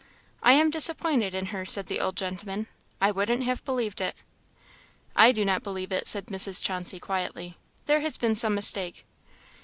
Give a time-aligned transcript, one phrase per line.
[0.41, 2.65] "I am disappointed in her," said the old gentleman;
[2.99, 4.15] "I wouldn't have believed it."
[5.15, 6.63] "I do not believe it," said Mrs.
[6.63, 9.05] Chauncey, quietly; "there has been some mistake."